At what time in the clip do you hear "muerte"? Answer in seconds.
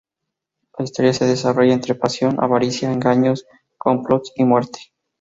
4.43-4.79